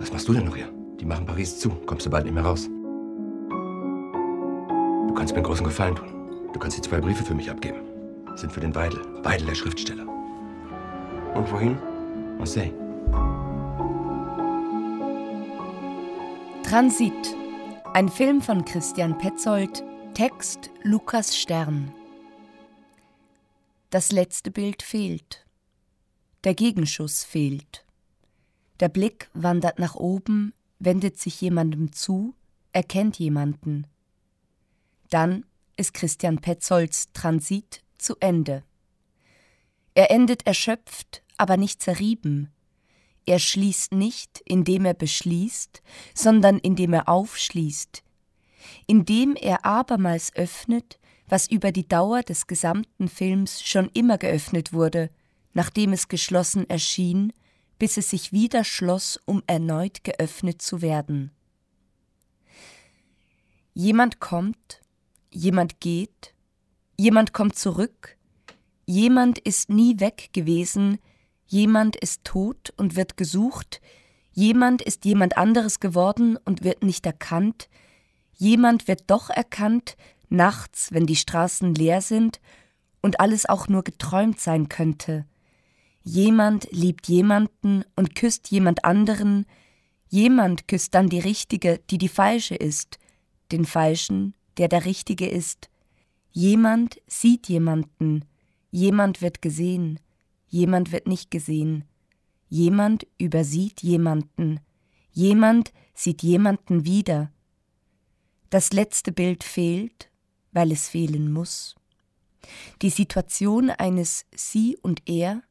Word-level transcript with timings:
Was 0.00 0.10
machst 0.10 0.26
du 0.28 0.32
denn 0.32 0.46
noch 0.46 0.56
hier? 0.56 0.72
Die 0.98 1.04
machen 1.04 1.26
Paris 1.26 1.58
zu. 1.58 1.68
Kommst 1.84 2.06
du 2.06 2.10
bald 2.10 2.24
nicht 2.24 2.32
mehr 2.32 2.44
raus. 2.44 2.68
Du 5.08 5.14
kannst 5.14 5.34
mir 5.34 5.36
einen 5.36 5.44
großen 5.44 5.66
Gefallen 5.66 5.94
tun. 5.94 6.08
Du 6.54 6.58
kannst 6.58 6.78
die 6.78 6.80
zwei 6.80 7.00
Briefe 7.00 7.22
für 7.22 7.34
mich 7.34 7.50
abgeben. 7.50 7.80
Sind 8.34 8.50
für 8.50 8.60
den 8.60 8.74
Weidel. 8.74 8.98
Weidel, 9.22 9.46
der 9.46 9.54
Schriftsteller. 9.54 10.06
Und 11.34 11.52
wohin? 11.52 11.76
Marseille. 12.38 12.72
Transit. 16.62 17.36
Ein 17.92 18.08
Film 18.08 18.40
von 18.40 18.64
Christian 18.64 19.18
Petzold. 19.18 19.84
Text 20.14 20.70
Lukas 20.82 21.36
Stern. 21.36 21.92
Das 23.90 24.12
letzte 24.12 24.50
Bild 24.50 24.82
fehlt. 24.82 25.44
Der 26.44 26.54
Gegenschuss 26.54 27.22
fehlt. 27.22 27.84
Der 28.80 28.88
Blick 28.88 29.30
wandert 29.34 29.78
nach 29.78 29.94
oben, 29.94 30.54
wendet 30.78 31.18
sich 31.18 31.40
jemandem 31.40 31.92
zu, 31.92 32.34
erkennt 32.72 33.18
jemanden. 33.18 33.86
Dann 35.10 35.44
ist 35.76 35.92
Christian 35.92 36.38
Petzolds 36.38 37.12
Transit 37.12 37.82
zu 37.98 38.16
Ende. 38.20 38.64
Er 39.94 40.10
endet 40.10 40.46
erschöpft, 40.46 41.22
aber 41.36 41.58
nicht 41.58 41.82
zerrieben. 41.82 42.50
Er 43.26 43.38
schließt 43.38 43.92
nicht, 43.92 44.40
indem 44.46 44.86
er 44.86 44.94
beschließt, 44.94 45.82
sondern 46.14 46.58
indem 46.58 46.94
er 46.94 47.08
aufschließt, 47.08 48.02
indem 48.86 49.36
er 49.36 49.66
abermals 49.66 50.34
öffnet, 50.34 50.98
was 51.28 51.50
über 51.50 51.70
die 51.70 51.86
Dauer 51.86 52.22
des 52.22 52.46
gesamten 52.46 53.08
Films 53.08 53.62
schon 53.62 53.90
immer 53.92 54.16
geöffnet 54.16 54.72
wurde, 54.72 55.10
nachdem 55.52 55.92
es 55.92 56.08
geschlossen 56.08 56.68
erschien, 56.68 57.32
bis 57.80 57.96
es 57.96 58.10
sich 58.10 58.30
wieder 58.30 58.62
schloss, 58.62 59.18
um 59.24 59.42
erneut 59.46 60.04
geöffnet 60.04 60.60
zu 60.60 60.82
werden. 60.82 61.32
Jemand 63.72 64.20
kommt, 64.20 64.82
jemand 65.30 65.80
geht, 65.80 66.34
jemand 66.98 67.32
kommt 67.32 67.56
zurück, 67.56 68.18
jemand 68.84 69.38
ist 69.38 69.70
nie 69.70 69.98
weg 69.98 70.28
gewesen, 70.34 70.98
jemand 71.46 71.96
ist 71.96 72.22
tot 72.22 72.70
und 72.76 72.96
wird 72.96 73.16
gesucht, 73.16 73.80
jemand 74.32 74.82
ist 74.82 75.06
jemand 75.06 75.38
anderes 75.38 75.80
geworden 75.80 76.36
und 76.36 76.62
wird 76.62 76.82
nicht 76.82 77.06
erkannt, 77.06 77.70
jemand 78.34 78.88
wird 78.88 79.04
doch 79.06 79.30
erkannt, 79.30 79.96
nachts, 80.28 80.92
wenn 80.92 81.06
die 81.06 81.16
Straßen 81.16 81.74
leer 81.74 82.02
sind 82.02 82.40
und 83.00 83.20
alles 83.20 83.46
auch 83.46 83.68
nur 83.68 83.84
geträumt 83.84 84.38
sein 84.38 84.68
könnte, 84.68 85.24
Jemand 86.02 86.68
liebt 86.70 87.08
jemanden 87.08 87.84
und 87.94 88.14
küsst 88.14 88.50
jemand 88.50 88.84
anderen, 88.84 89.46
jemand 90.08 90.66
küsst 90.66 90.94
dann 90.94 91.08
die 91.08 91.20
Richtige, 91.20 91.80
die 91.90 91.98
die 91.98 92.08
Falsche 92.08 92.54
ist, 92.54 92.98
den 93.52 93.64
Falschen, 93.64 94.34
der 94.56 94.68
der 94.68 94.84
Richtige 94.86 95.28
ist. 95.28 95.68
Jemand 96.32 97.00
sieht 97.06 97.48
jemanden, 97.48 98.24
jemand 98.70 99.20
wird 99.20 99.42
gesehen, 99.42 100.00
jemand 100.48 100.92
wird 100.92 101.06
nicht 101.06 101.30
gesehen, 101.30 101.84
jemand 102.48 103.06
übersieht 103.18 103.82
jemanden, 103.82 104.60
jemand 105.12 105.72
sieht 105.94 106.22
jemanden 106.22 106.84
wieder. 106.84 107.30
Das 108.48 108.72
letzte 108.72 109.12
Bild 109.12 109.44
fehlt, 109.44 110.10
weil 110.52 110.72
es 110.72 110.88
fehlen 110.88 111.32
muss. 111.32 111.76
Die 112.82 112.90
Situation 112.90 113.70
eines 113.70 114.24
Sie 114.34 114.76
und 114.80 115.02
Er 115.08 115.42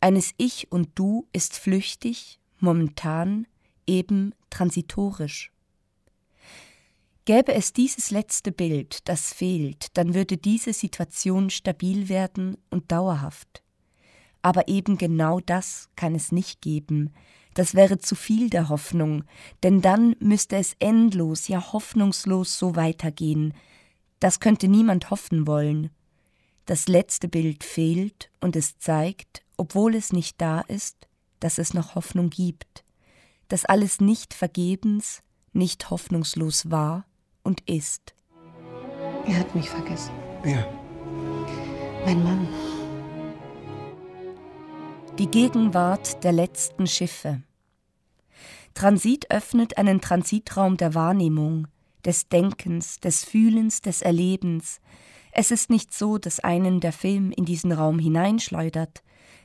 eines 0.00 0.32
Ich 0.36 0.70
und 0.72 0.90
Du 0.94 1.26
ist 1.32 1.56
flüchtig, 1.56 2.40
momentan, 2.58 3.46
eben 3.86 4.34
transitorisch. 4.50 5.52
Gäbe 7.24 7.52
es 7.54 7.72
dieses 7.72 8.10
letzte 8.10 8.50
Bild, 8.50 9.08
das 9.08 9.32
fehlt, 9.32 9.96
dann 9.96 10.14
würde 10.14 10.36
diese 10.36 10.72
Situation 10.72 11.50
stabil 11.50 12.08
werden 12.08 12.56
und 12.70 12.90
dauerhaft. 12.90 13.62
Aber 14.42 14.68
eben 14.68 14.96
genau 14.96 15.38
das 15.40 15.90
kann 15.96 16.14
es 16.14 16.32
nicht 16.32 16.62
geben, 16.62 17.12
das 17.54 17.74
wäre 17.74 17.98
zu 17.98 18.14
viel 18.14 18.48
der 18.48 18.68
Hoffnung, 18.68 19.24
denn 19.62 19.80
dann 19.80 20.14
müsste 20.20 20.56
es 20.56 20.76
endlos, 20.78 21.48
ja 21.48 21.72
hoffnungslos 21.72 22.58
so 22.58 22.76
weitergehen. 22.76 23.54
Das 24.20 24.40
könnte 24.40 24.68
niemand 24.68 25.10
hoffen 25.10 25.46
wollen. 25.46 25.90
Das 26.66 26.86
letzte 26.86 27.28
Bild 27.28 27.64
fehlt 27.64 28.30
und 28.40 28.54
es 28.54 28.78
zeigt, 28.78 29.42
obwohl 29.60 29.94
es 29.94 30.10
nicht 30.10 30.40
da 30.40 30.62
ist, 30.62 31.06
dass 31.38 31.58
es 31.58 31.74
noch 31.74 31.94
Hoffnung 31.94 32.30
gibt, 32.30 32.82
dass 33.48 33.66
alles 33.66 34.00
nicht 34.00 34.32
vergebens, 34.32 35.22
nicht 35.52 35.90
hoffnungslos 35.90 36.70
war 36.70 37.04
und 37.42 37.60
ist. 37.68 38.14
Er 39.26 39.38
hat 39.38 39.54
mich 39.54 39.68
vergessen. 39.68 40.12
Ja. 40.46 40.66
Mein 42.06 42.24
Mann. 42.24 42.48
Die 45.18 45.26
Gegenwart 45.26 46.24
der 46.24 46.32
letzten 46.32 46.86
Schiffe. 46.86 47.42
Transit 48.72 49.30
öffnet 49.30 49.76
einen 49.76 50.00
Transitraum 50.00 50.78
der 50.78 50.94
Wahrnehmung, 50.94 51.66
des 52.06 52.30
Denkens, 52.30 52.98
des 52.98 53.26
Fühlens, 53.26 53.82
des 53.82 54.00
Erlebens. 54.00 54.80
Es 55.32 55.50
ist 55.50 55.68
nicht 55.68 55.92
so, 55.92 56.16
dass 56.16 56.40
einen 56.40 56.80
der 56.80 56.94
Film 56.94 57.30
in 57.30 57.44
diesen 57.44 57.72
Raum 57.72 57.98
hineinschleudert, 57.98 59.02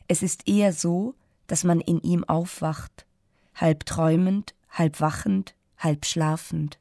es 0.08 0.22
ist 0.22 0.48
eher 0.48 0.74
so, 0.74 1.16
dass 1.48 1.64
man 1.64 1.80
in 1.80 2.02
ihm 2.02 2.24
aufwacht, 2.24 3.06
halb 3.54 3.86
träumend, 3.86 4.54
halb 4.70 5.00
wachend, 5.00 5.56
halb 5.78 6.06
schlafend. 6.06 6.80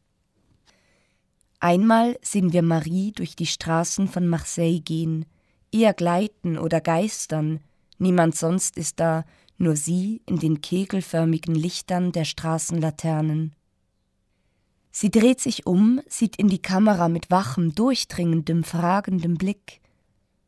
Einmal 1.61 2.19
sehen 2.23 2.53
wir 2.53 2.63
Marie 2.63 3.13
durch 3.13 3.37
die 3.37 3.47
Straßen 3.47 4.09
von 4.09 4.29
Marseille 4.29 4.81
gehen, 4.81 5.27
eher 5.73 5.95
gleiten 5.95 6.59
oder 6.59 6.81
geistern, 6.81 7.61
niemand 7.99 8.37
sonst 8.37 8.77
ist 8.77 9.01
da, 9.01 9.25
nur 9.57 9.77
sie 9.77 10.21
in 10.27 10.39
den 10.39 10.61
kegelförmigen 10.61 11.55
Lichtern 11.55 12.13
der 12.13 12.25
Straßenlaternen. 12.25 13.55
Sie 14.91 15.11
dreht 15.11 15.41
sich 15.41 15.67
um, 15.67 16.01
sieht 16.07 16.37
in 16.37 16.49
die 16.49 16.63
Kamera 16.63 17.09
mit 17.09 17.31
wachem, 17.31 17.75
durchdringendem, 17.75 18.63
fragendem 18.63 19.37
Blick 19.37 19.81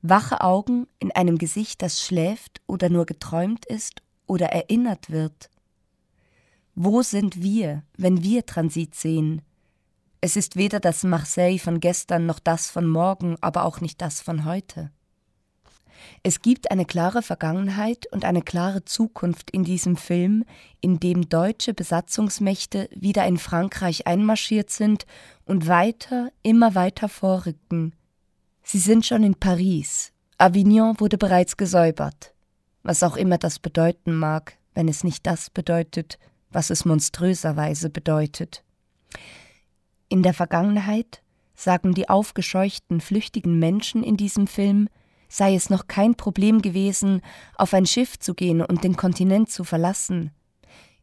wache 0.08 0.40
Augen 0.40 0.86
in 0.98 1.12
einem 1.12 1.38
Gesicht, 1.38 1.82
das 1.82 2.02
schläft 2.02 2.60
oder 2.66 2.88
nur 2.88 3.06
geträumt 3.06 3.66
ist 3.66 4.02
oder 4.26 4.46
erinnert 4.46 5.10
wird. 5.10 5.50
Wo 6.74 7.02
sind 7.02 7.42
wir, 7.42 7.82
wenn 7.96 8.22
wir 8.22 8.44
Transit 8.44 8.94
sehen? 8.94 9.42
Es 10.20 10.36
ist 10.36 10.56
weder 10.56 10.80
das 10.80 11.04
Marseille 11.04 11.58
von 11.58 11.80
gestern 11.80 12.26
noch 12.26 12.38
das 12.38 12.70
von 12.70 12.86
morgen, 12.86 13.36
aber 13.40 13.64
auch 13.64 13.80
nicht 13.80 14.00
das 14.02 14.20
von 14.20 14.44
heute. 14.44 14.90
Es 16.22 16.42
gibt 16.42 16.70
eine 16.70 16.84
klare 16.84 17.22
Vergangenheit 17.22 18.06
und 18.12 18.24
eine 18.24 18.42
klare 18.42 18.84
Zukunft 18.84 19.50
in 19.50 19.64
diesem 19.64 19.96
Film, 19.96 20.44
in 20.80 21.00
dem 21.00 21.28
deutsche 21.28 21.74
Besatzungsmächte 21.74 22.88
wieder 22.94 23.26
in 23.26 23.38
Frankreich 23.38 24.06
einmarschiert 24.06 24.70
sind 24.70 25.06
und 25.44 25.68
weiter, 25.68 26.30
immer 26.42 26.74
weiter 26.74 27.08
vorrücken, 27.08 27.94
Sie 28.68 28.80
sind 28.80 29.06
schon 29.06 29.22
in 29.22 29.36
Paris. 29.36 30.12
Avignon 30.38 30.98
wurde 30.98 31.18
bereits 31.18 31.56
gesäubert. 31.56 32.34
Was 32.82 33.04
auch 33.04 33.16
immer 33.16 33.38
das 33.38 33.60
bedeuten 33.60 34.12
mag, 34.16 34.58
wenn 34.74 34.88
es 34.88 35.04
nicht 35.04 35.24
das 35.24 35.50
bedeutet, 35.50 36.18
was 36.50 36.70
es 36.70 36.84
monströserweise 36.84 37.90
bedeutet. 37.90 38.64
In 40.08 40.24
der 40.24 40.34
Vergangenheit, 40.34 41.22
sagen 41.54 41.94
die 41.94 42.08
aufgescheuchten, 42.08 43.00
flüchtigen 43.00 43.60
Menschen 43.60 44.02
in 44.02 44.16
diesem 44.16 44.48
Film, 44.48 44.88
sei 45.28 45.54
es 45.54 45.70
noch 45.70 45.86
kein 45.86 46.16
Problem 46.16 46.60
gewesen, 46.60 47.20
auf 47.54 47.72
ein 47.72 47.86
Schiff 47.86 48.18
zu 48.18 48.34
gehen 48.34 48.62
und 48.62 48.82
den 48.82 48.96
Kontinent 48.96 49.48
zu 49.48 49.62
verlassen. 49.62 50.32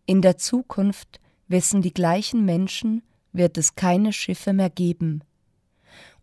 In 0.06 0.22
der 0.22 0.38
Zukunft 0.38 1.22
wissen 1.48 1.82
die 1.82 1.94
gleichen 1.94 2.44
Menschen, 2.44 3.04
wird 3.32 3.58
es 3.58 3.76
keine 3.76 4.12
Schiffe 4.12 4.52
mehr 4.52 4.70
geben. 4.70 5.24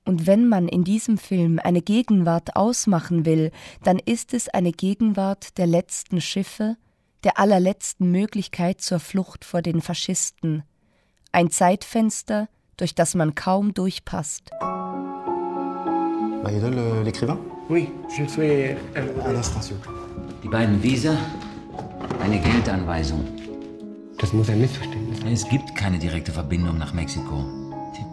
Und 0.05 0.27
wenn 0.27 0.49
man 0.49 0.67
in 0.67 0.85
diesem 0.85 1.19
Film 1.19 1.61
eine 1.63 1.83
Gegenwart 1.83 2.57
ausmachen 2.57 3.27
will, 3.27 3.51
dann 3.83 3.99
ist 3.99 4.35
es 4.35 4.49
eine 4.49 4.73
Gegenwart 4.73 5.59
der 5.59 5.67
letzten 5.67 6.21
Schiffe, 6.21 6.77
der 7.25 7.39
allerletzten 7.39 8.11
Möglichkeit 8.11 8.81
zur 8.81 8.99
Flucht 8.99 9.45
vor 9.45 9.63
den 9.63 9.81
Faschisten. 9.83 10.63
Ein 11.33 11.51
Zeitfenster, 11.51 12.49
durch 12.77 12.95
das 12.95 13.15
man 13.15 13.35
kaum 13.35 13.75
durchpasst. 13.75 14.51
Instant, 19.37 19.65
s'il 19.65 19.77
Die 20.43 20.49
beiden 20.49 20.83
Visa, 20.83 21.17
eine 22.21 22.41
Geldanweisung. 22.41 23.25
Das 24.19 24.33
muss 24.33 24.49
ein 24.49 24.61
Missverständnis 24.61 25.21
sein. 25.21 25.33
Es 25.33 25.49
gibt 25.49 25.75
keine 25.77 25.99
direkte 25.99 26.33
Verbindung 26.33 26.79
nach 26.79 26.93
Mexiko. 26.93 27.45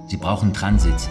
Sie 0.07 0.17
brauchen 0.17 0.53
Transit. 0.53 1.09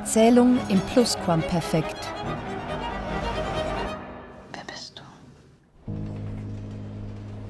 Erzählung 0.00 0.58
im 0.70 0.80
Plusquamperfekt. 0.80 2.08
Wer 4.50 4.64
bist 4.66 4.98
du? 4.98 5.92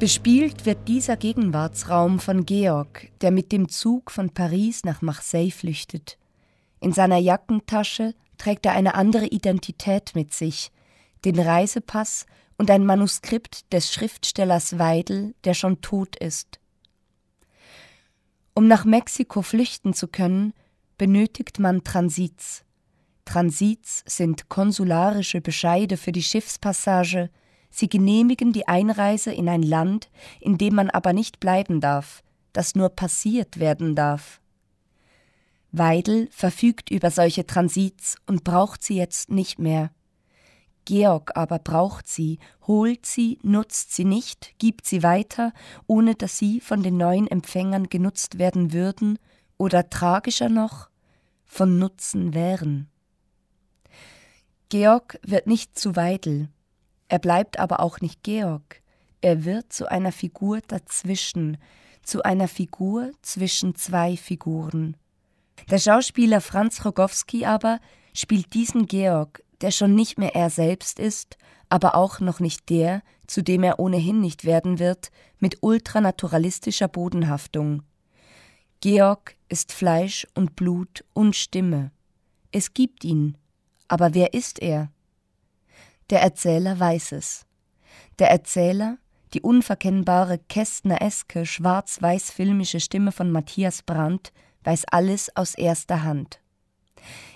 Bespielt 0.00 0.67
wird 0.67 0.88
dieser 0.88 1.17
Gegenwartsraum 1.17 2.19
von 2.19 2.44
Georg, 2.44 3.08
der 3.20 3.31
mit 3.31 3.52
dem 3.52 3.69
Zug 3.69 4.11
von 4.11 4.31
Paris 4.31 4.82
nach 4.85 5.00
Marseille 5.00 5.52
flüchtet. 5.52 6.19
In 6.81 6.93
seiner 6.93 7.19
Jackentasche 7.19 8.17
trägt 8.37 8.67
er 8.67 8.73
eine 8.73 8.97
andere 8.97 9.26
Identität 9.26 10.17
mit 10.17 10.35
sich, 10.35 10.73
den 11.25 11.38
Reisepass 11.38 12.26
und 12.58 12.69
ein 12.69 12.85
Manuskript 12.85 13.73
des 13.73 13.93
Schriftstellers 13.93 14.76
Weidel, 14.76 15.37
der 15.44 15.55
schon 15.55 15.82
tot 15.82 16.17
ist. 16.17 16.58
Um 18.55 18.67
nach 18.67 18.85
Mexiko 18.85 19.41
flüchten 19.41 19.94
zu 19.94 20.08
können, 20.08 20.52
benötigt 21.00 21.58
man 21.58 21.82
Transits. 21.82 22.62
Transits 23.25 24.05
sind 24.06 24.50
konsularische 24.50 25.41
Bescheide 25.41 25.97
für 25.97 26.12
die 26.12 26.23
Schiffspassage, 26.23 27.31
Sie 27.70 27.88
genehmigen 27.88 28.52
die 28.52 28.69
Einreise 28.69 29.32
in 29.32 29.49
ein 29.49 29.62
Land, 29.62 30.11
in 30.41 30.58
dem 30.58 30.75
man 30.75 30.91
aber 30.91 31.14
nicht 31.14 31.41
bleiben 31.41 31.81
darf, 31.81 32.23
das 32.52 32.75
nur 32.75 32.91
passiert 32.91 33.58
werden 33.58 33.94
darf. 33.94 34.43
Weidel 35.73 36.29
verfügt 36.32 36.91
über 36.91 37.11
solche 37.11 37.47
Transits 37.47 38.17
und 38.26 38.44
braucht 38.44 38.82
sie 38.82 38.97
jetzt 38.97 39.31
nicht 39.31 39.58
mehr. 39.58 39.93
Georg 40.85 41.35
aber 41.35 41.61
braucht 41.61 42.08
sie, 42.08 42.41
holt 42.67 43.06
sie, 43.06 43.38
nutzt 43.43 43.94
sie 43.94 44.05
nicht, 44.05 44.52
gibt 44.58 44.85
sie 44.85 45.02
weiter, 45.02 45.55
ohne 45.87 46.14
dass 46.14 46.37
sie 46.37 46.61
von 46.61 46.82
den 46.82 46.99
neuen 46.99 47.26
Empfängern 47.26 47.88
genutzt 47.88 48.38
werden 48.38 48.75
würden 48.75 49.19
oder 49.56 49.88
tragischer 49.88 50.50
noch 50.50 50.89
von 51.50 51.81
Nutzen 51.81 52.32
wären. 52.32 52.88
Georg 54.69 55.19
wird 55.25 55.49
nicht 55.49 55.76
zu 55.76 55.97
Weidel, 55.97 56.49
er 57.08 57.19
bleibt 57.19 57.58
aber 57.58 57.81
auch 57.81 58.00
nicht 58.00 58.23
Georg. 58.23 58.81
Er 59.20 59.44
wird 59.44 59.73
zu 59.73 59.91
einer 59.91 60.12
Figur 60.12 60.61
dazwischen, 60.69 61.58
zu 62.05 62.23
einer 62.23 62.47
Figur 62.47 63.11
zwischen 63.20 63.75
zwei 63.75 64.17
Figuren. 64.17 64.97
Der 65.69 65.79
Schauspieler 65.79 66.41
Franz 66.41 66.85
Rogowski 66.85 67.44
aber 67.44 67.81
spielt 68.14 68.55
diesen 68.55 68.87
Georg, 68.87 69.43
der 69.61 69.73
schon 69.73 69.97
nicht 69.97 70.19
mehr 70.19 70.37
er 70.37 70.50
selbst 70.50 71.00
ist, 71.00 71.37
aber 71.69 71.97
auch 71.97 72.20
noch 72.20 72.38
nicht 72.38 72.70
der, 72.70 73.02
zu 73.26 73.43
dem 73.43 73.64
er 73.64 73.81
ohnehin 73.81 74.20
nicht 74.20 74.44
werden 74.44 74.79
wird, 74.79 75.11
mit 75.41 75.58
ultranaturalistischer 75.62 76.88
Bodenhaftung. 76.88 77.82
Georg 78.82 79.37
ist 79.50 79.73
Fleisch 79.73 80.27
und 80.35 80.56
Blut 80.56 81.05
und 81.12 81.37
Stimme. 81.37 81.91
Es 82.50 82.73
gibt 82.73 83.05
ihn. 83.05 83.37
Aber 83.88 84.15
wer 84.15 84.32
ist 84.32 84.59
er? 84.59 84.91
Der 86.09 86.23
Erzähler 86.23 86.81
weiß 86.81 87.12
es. 87.12 87.44
Der 88.19 88.31
Erzähler, 88.31 88.97
die 89.35 89.43
unverkennbare 89.43 90.38
Kästner-eske 90.38 91.44
schwarz-weiß-filmische 91.44 92.81
Stimme 92.81 93.12
von 93.12 93.31
Matthias 93.31 93.82
Brandt, 93.82 94.32
weiß 94.65 94.87
alles 94.87 95.37
aus 95.37 95.55
erster 95.55 96.03
Hand. 96.03 96.39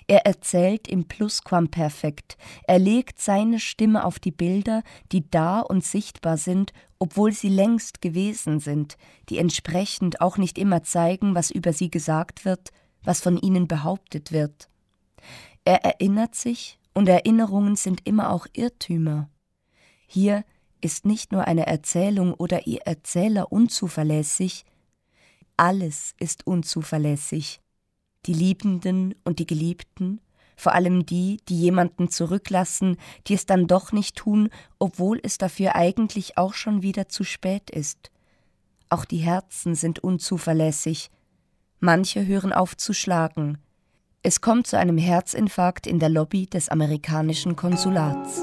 Er 0.07 0.27
erzählt 0.27 0.87
im 0.87 1.07
Plusquamperfekt, 1.07 2.37
er 2.67 2.79
legt 2.79 3.21
seine 3.21 3.59
Stimme 3.59 4.05
auf 4.05 4.19
die 4.19 4.31
Bilder, 4.31 4.83
die 5.13 5.29
da 5.31 5.61
und 5.61 5.85
sichtbar 5.85 6.37
sind, 6.37 6.73
obwohl 6.99 7.33
sie 7.33 7.49
längst 7.49 8.03
gewesen 8.03 8.61
sind, 8.61 8.97
die 9.29 9.39
entsprechend 9.39 10.21
auch 10.21 10.37
nicht 10.37 10.59
immer 10.59 10.83
zeigen, 10.83 11.35
was 11.35 11.51
über 11.51 11.73
sie 11.73 11.91
gesagt 11.91 12.45
wird, 12.45 12.71
was 13.03 13.21
von 13.21 13.39
ihnen 13.39 13.67
behauptet 13.67 14.33
wird. 14.33 14.69
Er 15.65 15.85
erinnert 15.85 16.35
sich 16.35 16.79
und 16.93 17.09
Erinnerungen 17.09 17.77
sind 17.77 18.07
immer 18.07 18.31
auch 18.31 18.47
Irrtümer. 18.53 19.31
Hier 20.07 20.45
ist 20.81 21.07
nicht 21.07 21.33
nur 21.33 21.47
eine 21.47 21.67
Erzählung 21.67 22.35
oder 22.35 22.67
ihr 22.67 22.83
Erzähler 22.83 23.51
unzuverlässig, 23.51 24.67
alles 25.57 26.15
ist 26.19 26.47
unzuverlässig. 26.47 27.61
Die 28.27 28.33
Liebenden 28.33 29.15
und 29.25 29.39
die 29.39 29.47
Geliebten, 29.47 30.21
vor 30.57 30.73
allem 30.73 31.05
die, 31.05 31.39
die 31.49 31.59
jemanden 31.59 32.09
zurücklassen, 32.09 32.97
die 33.27 33.35
es 33.35 33.47
dann 33.47 33.67
doch 33.67 33.93
nicht 33.93 34.17
tun, 34.17 34.51
obwohl 34.79 35.21
es 35.23 35.39
dafür 35.39 35.75
eigentlich 35.75 36.39
auch 36.39 36.55
schon 36.55 36.83
wieder 36.83 37.09
zu 37.09 37.25
spät 37.25 37.71
ist. 37.71 38.11
Auch 38.89 39.05
die 39.05 39.19
Herzen 39.19 39.75
sind 39.75 39.99
unzuverlässig. 39.99 41.11
Manche 41.81 42.27
hören 42.27 42.53
auf 42.53 42.77
zu 42.77 42.93
schlagen, 42.93 43.59
es 44.27 44.41
kommt 44.41 44.67
zu 44.67 44.79
einem 44.79 44.97
Herzinfarkt 44.97 45.87
in 45.87 45.99
der 45.99 46.09
Lobby 46.09 46.47
des 46.47 46.71
amerikanischen 46.71 47.57
Konsulats. 47.57 48.41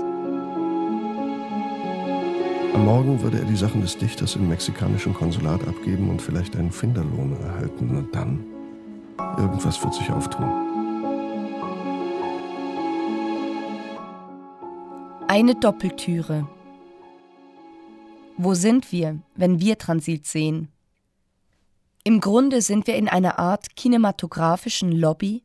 Am 2.76 2.86
Morgen 2.86 3.20
würde 3.24 3.40
er 3.40 3.46
die 3.46 3.56
Sachen 3.56 3.82
des 3.82 3.98
Dichters 3.98 4.36
im 4.36 4.48
mexikanischen 4.48 5.16
Konsulat 5.16 5.68
abgeben 5.68 6.12
und 6.12 6.22
vielleicht 6.22 6.56
einen 6.56 6.72
Finderlohn 6.72 7.36
erhalten. 7.42 7.98
Und 7.98 8.14
dann, 8.14 8.46
irgendwas 9.38 9.84
wird 9.84 9.94
sich 9.94 10.12
auftun. 10.12 10.50
Eine 15.28 15.56
Doppeltüre. 15.56 16.48
Wo 18.38 18.54
sind 18.54 18.92
wir, 18.92 19.20
wenn 19.36 19.60
wir 19.60 19.78
Transit 19.78 20.26
sehen? 20.26 20.70
Im 22.04 22.20
Grunde 22.20 22.62
sind 22.62 22.88
wir 22.88 22.96
in 22.96 23.08
einer 23.08 23.38
Art 23.38 23.76
kinematografischen 23.76 24.92
Lobby, 24.92 25.44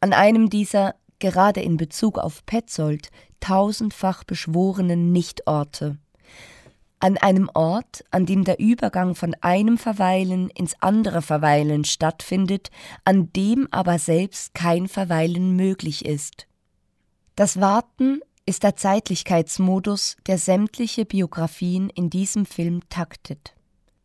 an 0.00 0.12
einem 0.12 0.48
dieser, 0.48 0.94
gerade 1.18 1.60
in 1.60 1.76
Bezug 1.76 2.18
auf 2.18 2.46
Petzold, 2.46 3.10
tausendfach 3.40 4.24
beschworenen 4.24 5.12
Nichtorte. 5.12 5.98
An 7.00 7.16
einem 7.16 7.48
Ort, 7.54 8.04
an 8.10 8.26
dem 8.26 8.44
der 8.44 8.58
Übergang 8.58 9.14
von 9.14 9.34
einem 9.40 9.78
Verweilen 9.78 10.50
ins 10.50 10.74
andere 10.80 11.22
Verweilen 11.22 11.84
stattfindet, 11.84 12.70
an 13.04 13.32
dem 13.32 13.68
aber 13.70 13.98
selbst 13.98 14.54
kein 14.54 14.88
Verweilen 14.88 15.54
möglich 15.54 16.04
ist. 16.04 16.48
Das 17.36 17.60
Warten 17.60 18.20
ist 18.46 18.64
der 18.64 18.74
Zeitlichkeitsmodus, 18.74 20.16
der 20.26 20.38
sämtliche 20.38 21.04
Biografien 21.04 21.90
in 21.90 22.10
diesem 22.10 22.46
Film 22.46 22.80
taktet. 22.88 23.54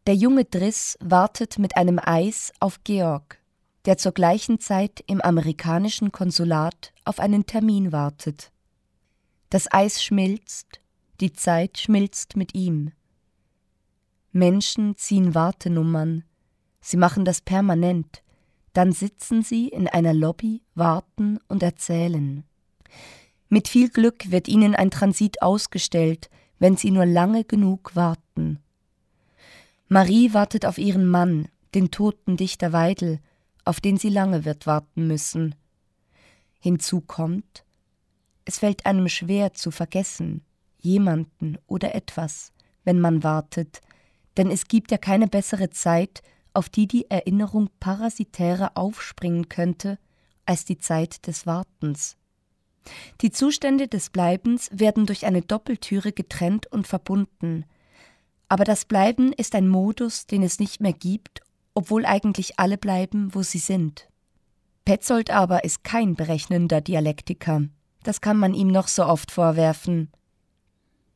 Der 0.06 0.16
junge 0.16 0.44
Driss 0.46 0.98
wartet 1.00 1.58
mit 1.58 1.78
einem 1.78 1.98
Eis 1.98 2.52
auf 2.60 2.84
Georg, 2.84 3.40
der 3.86 3.98
zur 3.98 4.12
gleichen 4.12 4.60
Zeit 4.60 5.04
im 5.08 5.22
amerikanischen 5.22 6.12
Konsulat 6.12 6.94
auf 7.06 7.20
einen 7.20 7.46
Termin 7.46 7.92
wartet. 7.92 8.52
Das 9.50 9.72
Eis 9.72 10.04
schmilzt, 10.04 10.82
die 11.20 11.34
Zeit 11.34 11.78
schmilzt 11.78 12.36
mit 12.36 12.56
ihm. 12.56 12.92
Menschen 14.32 14.96
ziehen 14.98 15.36
Wartenummern, 15.36 16.24
sie 16.82 16.98
machen 16.98 17.24
das 17.26 17.42
permanent, 17.42 18.24
dann 18.74 18.92
sitzen 18.92 19.44
sie 19.44 19.68
in 19.68 19.88
einer 19.88 20.14
Lobby, 20.14 20.62
warten 20.74 21.40
und 21.48 21.62
erzählen. 21.62 22.44
Mit 23.50 23.68
viel 23.68 23.90
Glück 23.90 24.32
wird 24.32 24.48
ihnen 24.48 24.74
ein 24.74 24.90
Transit 24.90 25.44
ausgestellt, 25.44 26.32
wenn 26.58 26.76
sie 26.76 26.90
nur 26.90 27.06
lange 27.06 27.44
genug 27.44 27.96
warten. 27.96 28.60
Marie 29.88 30.34
wartet 30.34 30.66
auf 30.66 30.80
ihren 30.80 31.06
Mann, 31.06 31.48
den 31.76 31.92
toten 31.92 32.38
Dichter 32.38 32.74
Weidel, 32.74 33.20
auf 33.64 33.80
den 33.80 33.98
sie 33.98 34.10
lange 34.10 34.46
wird 34.46 34.66
warten 34.66 35.08
müssen. 35.08 35.54
Hinzu 36.60 37.02
kommt, 37.02 37.64
es 38.46 38.58
fällt 38.58 38.86
einem 38.86 39.08
schwer 39.08 39.54
zu 39.54 39.70
vergessen, 39.70 40.44
jemanden 40.84 41.58
oder 41.68 41.96
etwas, 41.96 42.54
wenn 42.84 43.00
man 43.00 43.24
wartet, 43.24 43.82
denn 44.38 44.52
es 44.52 44.68
gibt 44.68 44.92
ja 44.92 44.98
keine 44.98 45.28
bessere 45.28 45.70
Zeit, 45.70 46.22
auf 46.54 46.70
die 46.70 46.88
die 46.88 47.10
Erinnerung 47.10 47.70
parasitärer 47.80 48.72
aufspringen 48.76 49.50
könnte, 49.50 49.98
als 50.46 50.66
die 50.66 50.78
Zeit 50.78 51.26
des 51.26 51.48
Wartens. 51.48 52.18
Die 53.22 53.32
Zustände 53.32 53.88
des 53.88 54.10
Bleibens 54.10 54.70
werden 54.72 55.06
durch 55.06 55.26
eine 55.26 55.42
Doppeltüre 55.42 56.12
getrennt 56.12 56.68
und 56.68 56.86
verbunden, 56.86 57.66
aber 58.50 58.66
das 58.66 58.86
Bleiben 58.86 59.34
ist 59.34 59.56
ein 59.56 59.68
Modus, 59.68 60.28
den 60.28 60.44
es 60.44 60.60
nicht 60.60 60.80
mehr 60.80 60.94
gibt 60.94 61.42
obwohl 61.74 62.06
eigentlich 62.06 62.60
alle 62.60 62.78
bleiben, 62.78 63.34
wo 63.34 63.42
sie 63.44 63.60
sind. 63.60 64.08
Petzold 64.86 65.32
aber 65.32 65.64
ist 65.64 65.84
kein 65.84 66.16
berechnender 66.16 66.82
Dialektiker. 66.82 67.64
Das 68.04 68.22
kann 68.22 68.38
man 68.38 68.54
ihm 68.54 68.68
noch 68.68 68.88
so 68.88 69.06
oft 69.06 69.32
vorwerfen. 69.32 70.12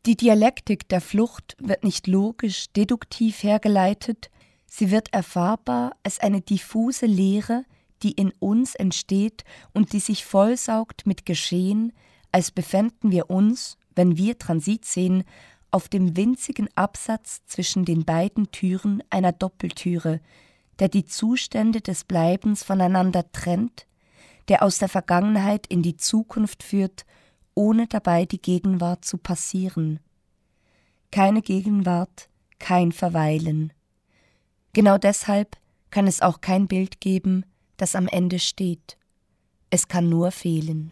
Die 0.05 0.15
Dialektik 0.15 0.87
der 0.87 1.01
Flucht 1.01 1.57
wird 1.59 1.83
nicht 1.83 2.07
logisch, 2.07 2.67
deduktiv 2.75 3.43
hergeleitet, 3.43 4.29
sie 4.65 4.91
wird 4.91 5.13
erfahrbar 5.13 5.95
als 6.03 6.19
eine 6.19 6.41
diffuse 6.41 7.05
Lehre, 7.05 7.65
die 8.03 8.11
in 8.11 8.31
uns 8.39 8.75
entsteht 8.75 9.43
und 9.73 9.93
die 9.93 9.99
sich 9.99 10.23
vollsaugt 10.23 11.05
mit 11.05 11.25
Geschehen, 11.25 11.93
als 12.31 12.51
befänden 12.51 13.11
wir 13.11 13.29
uns, 13.29 13.77
wenn 13.95 14.17
wir 14.17 14.37
Transit 14.37 14.85
sehen, 14.85 15.23
auf 15.71 15.89
dem 15.89 16.15
winzigen 16.15 16.69
Absatz 16.75 17.41
zwischen 17.45 17.83
den 17.83 18.05
beiden 18.05 18.51
Türen 18.51 19.03
einer 19.09 19.31
Doppeltüre, 19.31 20.21
der 20.79 20.87
die 20.87 21.05
Zustände 21.05 21.81
des 21.81 22.03
Bleibens 22.03 22.63
voneinander 22.63 23.31
trennt, 23.31 23.87
der 24.47 24.63
aus 24.63 24.77
der 24.77 24.89
Vergangenheit 24.89 25.67
in 25.67 25.81
die 25.81 25.97
Zukunft 25.97 26.63
führt, 26.63 27.05
ohne 27.57 27.87
dabei 27.87 28.25
die 28.25 28.39
Gegenwart 28.39 29.03
zu 29.03 29.17
passieren. 29.17 29.99
Keine 31.11 31.41
Gegenwart, 31.41 32.29
kein 32.59 32.91
Verweilen. 32.91 33.73
Genau 34.73 34.99
deshalb 34.99 35.57
kann 35.89 36.05
es 36.05 36.21
auch 36.21 36.39
kein 36.39 36.67
Bild 36.67 37.01
geben, 37.01 37.45
das 37.77 37.95
am 37.95 38.07
Ende 38.07 38.37
steht. 38.37 38.95
Es 39.71 39.87
kann 39.87 40.07
nur 40.07 40.29
fehlen. 40.29 40.91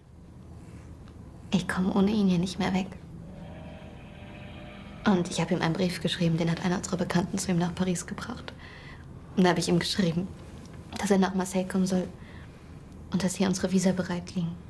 Ich 1.52 1.68
komme 1.68 1.94
ohne 1.94 2.10
ihn 2.10 2.28
hier 2.28 2.40
nicht 2.40 2.58
mehr 2.58 2.74
weg. 2.74 2.88
Und 5.06 5.30
ich 5.30 5.40
habe 5.40 5.54
ihm 5.54 5.62
einen 5.62 5.76
Brief 5.76 6.02
geschrieben, 6.02 6.38
den 6.38 6.50
hat 6.50 6.66
einer 6.66 6.78
unserer 6.78 6.98
Bekannten 6.98 7.38
zu 7.38 7.52
ihm 7.52 7.60
nach 7.60 7.76
Paris 7.76 8.08
gebracht. 8.08 8.54
Und 9.38 9.44
da 9.44 9.52
habe 9.52 9.60
ich 9.60 9.70
ihm 9.70 9.78
geschrieben, 9.78 10.28
dass 10.98 11.12
er 11.12 11.20
nach 11.20 11.36
Marseille 11.36 11.68
kommen 11.68 11.86
soll 11.86 12.08
und 13.12 13.24
dass 13.24 13.36
hier 13.36 13.48
unsere 13.48 13.72
Visa 13.72 13.92
bereit 13.92 14.34
liegen. 14.34 14.65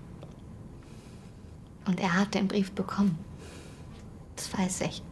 Und 1.85 1.99
er 1.99 2.19
hat 2.19 2.33
den 2.33 2.47
Brief 2.47 2.71
bekommen. 2.71 3.17
Das 4.35 4.57
weiß 4.57 4.81
ich. 4.81 5.03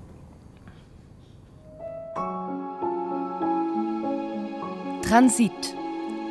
Transit. 5.07 5.75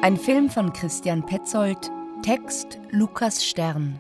Ein 0.03 0.17
Film 0.17 0.51
von 0.51 0.73
Christian 0.73 1.25
Petzold. 1.25 1.91
Text 2.23 2.79
Lukas 2.91 3.45
Stern. 3.45 3.99